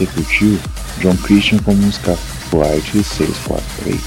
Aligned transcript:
E 0.00 0.06
curtiu 0.06 0.58
John 1.00 1.14
Christian 1.18 1.58
com 1.58 1.72
a 1.72 1.74
música 1.74 2.16
Flight 2.48 2.90
643. 3.04 4.00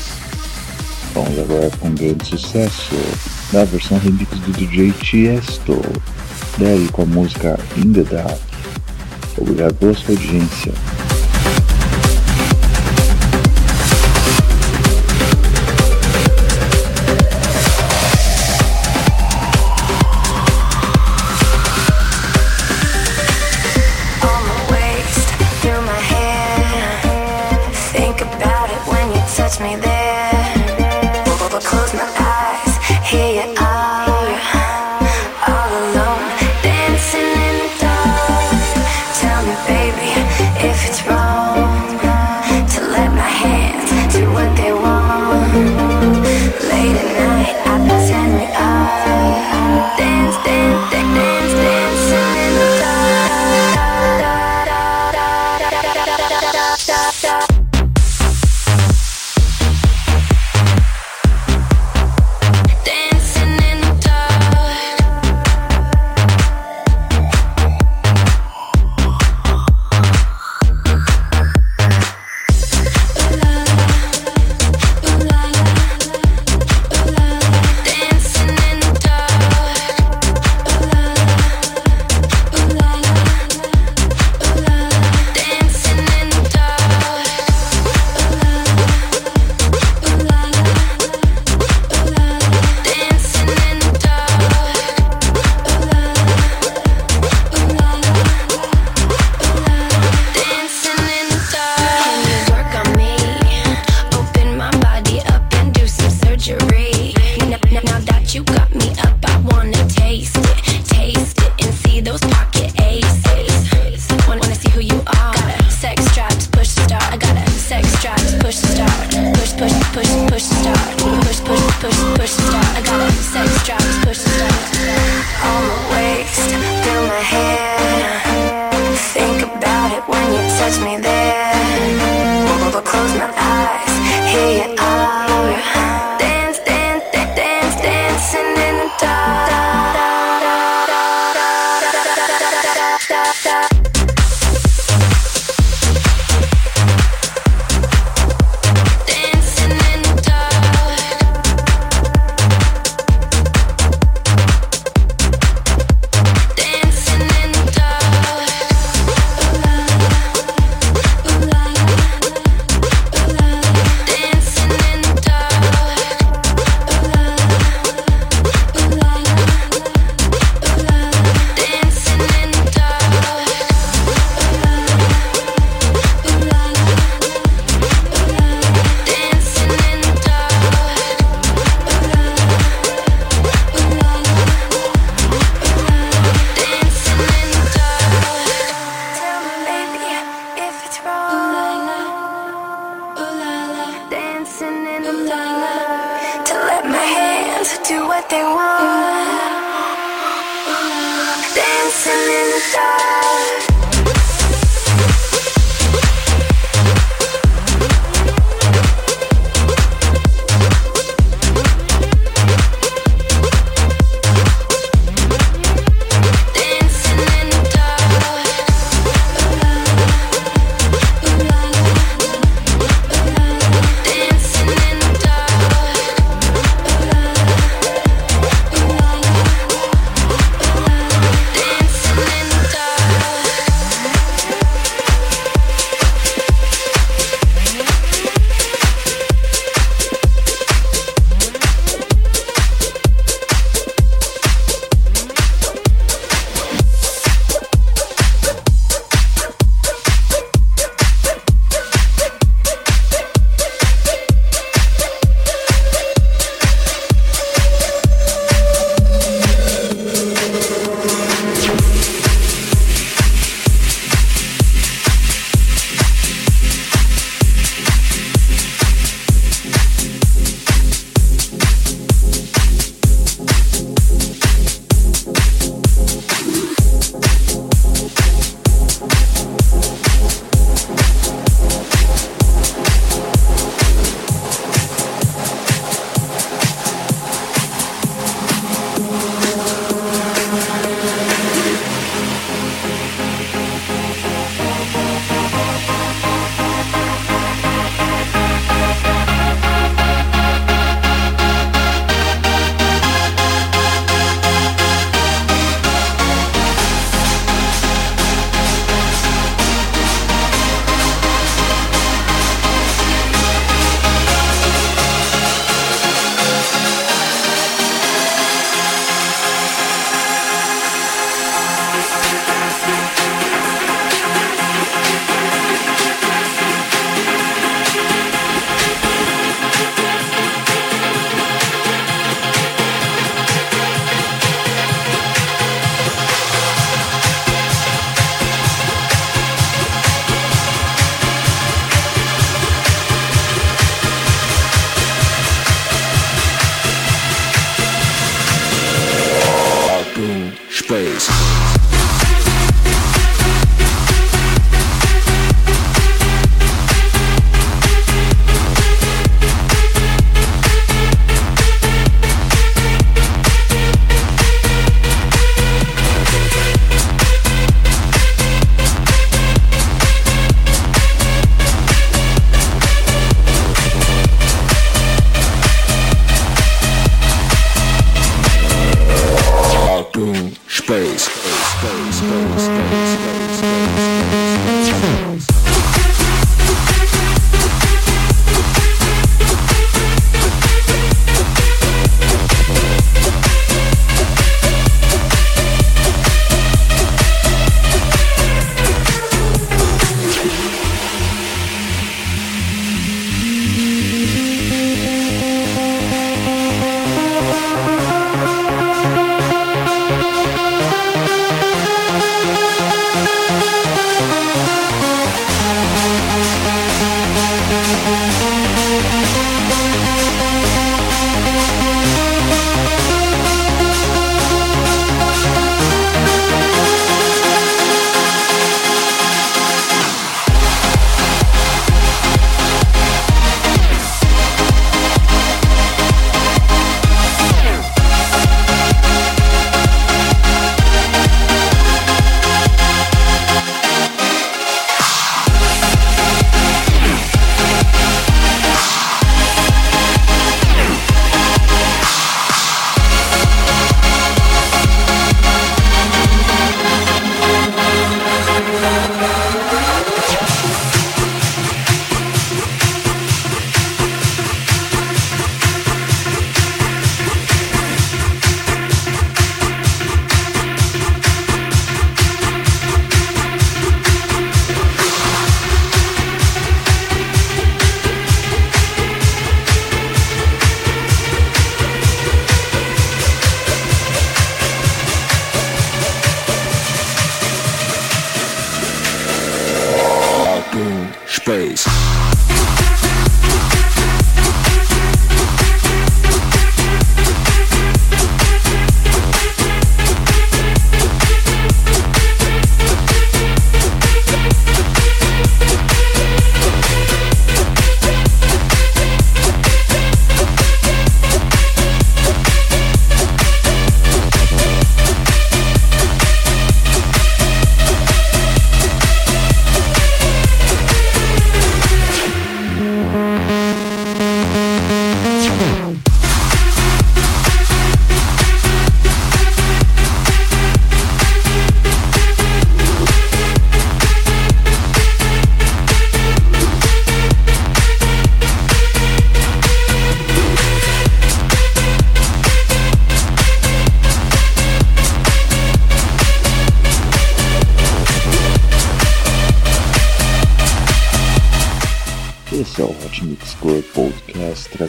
Vamos 1.14 1.38
agora 1.38 1.70
com 1.80 1.90
um 1.90 1.94
grande 1.94 2.28
sucesso 2.28 2.96
da 3.52 3.64
versão 3.64 4.00
remix 4.00 4.32
do 4.40 4.52
DJ 4.54 4.92
Tiesto, 4.94 5.80
daí 6.58 6.88
com 6.92 7.04
a 7.04 7.06
música 7.06 7.60
In 7.78 7.94
The 7.94 8.04
Dark. 8.04 8.42
Obrigado 9.38 9.76
pela 9.76 9.94
sua 9.94 10.16
audiência. 10.16 10.74
me 29.60 29.76
there. 29.76 29.93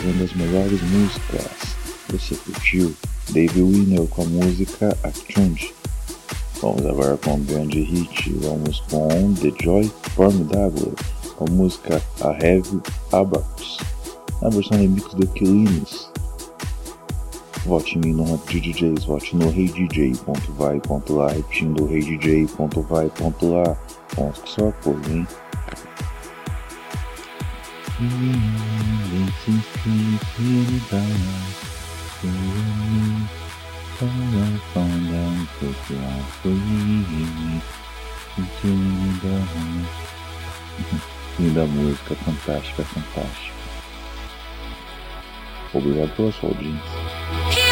Trazendo 0.04 0.24
as 0.24 0.32
melhores 0.34 0.82
músicas. 0.82 1.76
Você 2.10 2.34
curtiu? 2.36 2.94
Dave 3.30 3.62
Winner 3.62 4.06
com 4.08 4.22
a 4.22 4.26
música 4.26 4.96
Attuned. 5.02 5.74
Vamos 6.60 6.84
agora 6.84 7.16
com 7.16 7.40
grande 7.40 7.80
hit. 7.80 8.30
Vamos 8.42 8.80
com 8.90 9.34
The 9.34 9.52
Joy 9.62 9.90
Formidable 10.14 10.92
com 11.36 11.46
a 11.46 11.50
música 11.50 12.02
A 12.20 12.32
Heavy 12.44 12.80
Abax 13.12 13.78
na 14.42 14.50
versão 14.50 14.78
remix 14.78 15.14
do 15.14 15.26
Killines. 15.28 16.10
Vote 17.64 17.96
em 17.96 18.00
mim 18.02 18.12
no 18.12 18.34
Hot 18.34 18.60
DJs, 18.60 19.04
vote 19.04 19.34
no 19.34 19.48
reidj.vai.lá, 19.48 21.28
repetindo 21.28 21.86
reidj.vai.lá. 21.86 23.76
Vamos 24.16 24.38
com 24.38 24.46
seu 24.46 24.68
apoio, 24.68 25.00
hein? 25.08 25.26
Linda 41.38 41.66
música, 41.66 42.14
fantástica, 42.24 42.84
fantástica. 42.84 43.54
Obrigado 45.74 46.16
pela 46.16 46.32
sua 46.32 46.48
audiência. 46.48 47.63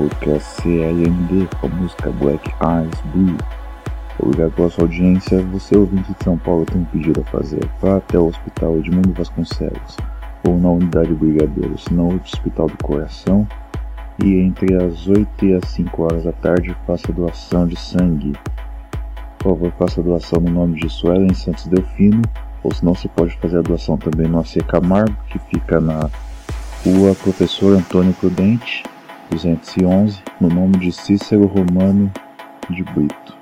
Podcast 0.00 0.62
CLMD 0.62 1.46
com 1.60 1.66
a 1.66 1.68
música 1.68 2.10
Black 2.12 2.48
Eyes 2.62 3.00
Blue. 3.12 3.36
Obrigado 4.18 4.52
pela 4.52 4.70
sua 4.70 4.84
audiência. 4.84 5.42
Você, 5.48 5.76
ouvinte 5.76 6.10
de 6.14 6.24
São 6.24 6.38
Paulo, 6.38 6.64
tem 6.64 6.80
um 6.80 6.86
pedido 6.86 7.20
a 7.20 7.24
fazer. 7.24 7.68
Vá 7.82 7.98
até 7.98 8.18
o 8.18 8.28
Hospital 8.28 8.78
Edmundo 8.78 9.12
Vasconcelos 9.12 9.98
ou 10.48 10.58
na 10.58 10.70
Unidade 10.70 11.12
Brigadeiros, 11.12 11.84
no 11.88 12.14
Hospital 12.14 12.68
do 12.68 12.82
Coração 12.82 13.46
e 14.24 14.38
entre 14.38 14.74
as 14.82 15.06
8 15.06 15.44
e 15.44 15.54
as 15.54 15.68
5 15.68 16.02
horas 16.02 16.24
da 16.24 16.32
tarde 16.32 16.74
faça 16.86 17.12
doação 17.12 17.66
de 17.66 17.78
sangue. 17.78 18.32
Por 19.38 19.50
favor, 19.50 19.72
faça 19.72 20.02
doação 20.02 20.40
no 20.40 20.50
nome 20.50 20.80
de 20.80 20.88
Suelen 20.88 21.34
Santos 21.34 21.66
Delfino, 21.66 22.22
ou 22.62 22.72
senão 22.72 22.94
você 22.94 23.08
pode 23.08 23.36
fazer 23.36 23.58
a 23.58 23.62
doação 23.62 23.98
também 23.98 24.28
no 24.28 24.40
AC 24.40 24.64
Camargo, 24.66 25.14
que 25.28 25.38
fica 25.38 25.78
na 25.78 26.08
Rua 26.86 27.14
Professor 27.16 27.76
Antônio 27.76 28.14
Prudente, 28.14 28.82
211, 29.30 30.22
no 30.40 30.48
nome 30.48 30.76
de 30.78 30.90
Cícero 30.90 31.46
Romano 31.46 32.10
de 32.68 32.82
Brito. 32.82 33.36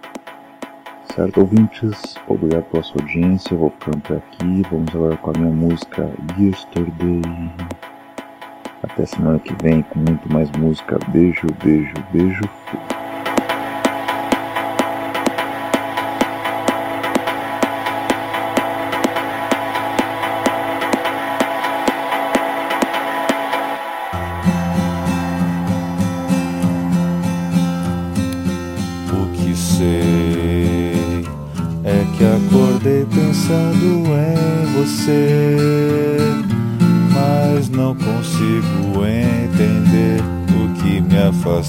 Certo, 1.14 1.40
ouvintes? 1.40 2.14
Obrigado 2.29 2.64
pela 2.64 2.83
sua 2.83 3.01
audiência. 3.01 3.57
Vou 3.57 3.70
ficando 3.70 4.01
por 4.01 4.16
aqui. 4.18 4.62
Vamos 4.70 4.94
agora 4.94 5.16
com 5.16 5.31
a 5.31 5.38
minha 5.38 5.53
música 5.53 6.09
Yesterday. 6.38 7.22
Até 8.83 9.07
semana 9.07 9.38
que 9.38 9.55
vem 9.62 9.83
com 9.83 9.98
muito 9.98 10.33
mais 10.33 10.51
música. 10.53 10.98
Beijo, 11.09 11.46
beijo, 11.64 11.94
beijo. 12.12 12.48
Fui. 12.66 12.98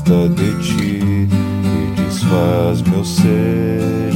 De 0.09 0.51
ti 0.55 0.99
e 1.03 1.29
desfaz 1.95 2.81
meu 2.81 3.05
ser 3.05 4.09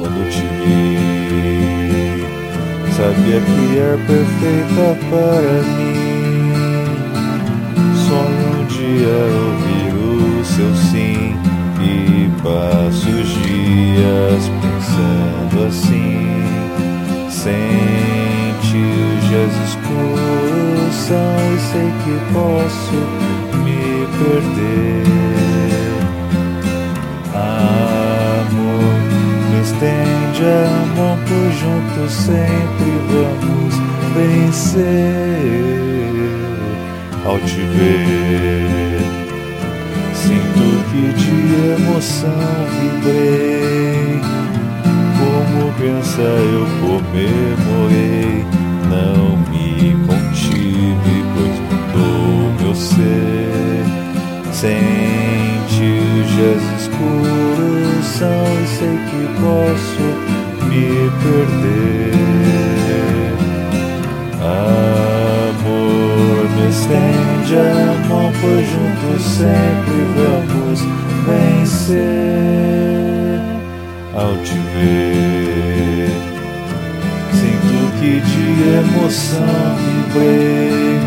quando 0.00 0.30
te 0.30 0.46
vi. 0.64 2.24
Sabia 2.96 3.40
que 3.42 3.78
é 3.78 3.98
perfeita 4.06 4.96
para 5.10 5.56
mim. 5.76 6.48
Sonho 8.06 8.46
um 8.58 8.64
dia 8.68 9.18
ouvir 9.44 9.92
o 10.00 10.44
seu 10.46 10.74
sim 10.76 11.36
e 11.78 12.30
passo 12.42 13.10
os 13.10 13.28
dias 13.42 14.42
pensando 14.62 15.56
assim. 15.68 16.42
Sente 17.28 18.78
os 18.78 19.28
dias 19.28 19.52
escuros 19.68 20.94
são 20.94 21.36
e 21.54 21.58
sei 21.70 21.90
que 22.02 22.14
posso 22.32 22.98
me 23.62 24.06
perder. 24.18 25.13
Estende 29.74 30.44
a 30.44 30.86
mão, 30.96 31.18
pois 31.26 31.54
juntos 31.58 32.12
sempre 32.12 32.90
vamos 33.10 33.74
vencer. 34.14 34.84
Ao 37.24 37.38
te 37.40 37.60
ver, 37.60 39.00
sinto 40.14 40.64
que 40.90 41.04
de 41.14 41.36
emoção 41.82 42.66
vibrei. 42.80 44.20
Como 45.18 45.72
pensa 45.74 46.22
eu 46.22 46.64
comemorei, 46.80 47.33
vibrei. 79.76 80.98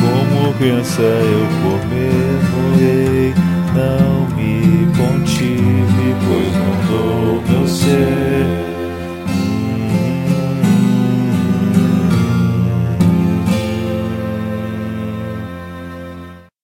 Como 0.00 0.54
criança 0.54 1.02
eu 1.02 1.46
comemorei, 1.62 3.34
não 3.74 4.26
me 4.36 4.86
contive, 4.96 6.16
pois 6.26 6.52
não 6.54 6.74
dou 6.88 7.42